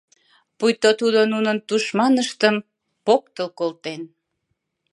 [0.57, 2.55] Пуйто тудо нунын тушманыштым
[3.05, 4.01] поктыл колтен.